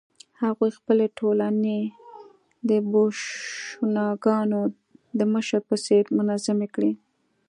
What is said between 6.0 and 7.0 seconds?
منظمې کړې.